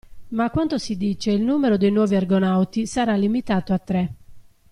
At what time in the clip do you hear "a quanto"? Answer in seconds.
0.45-0.79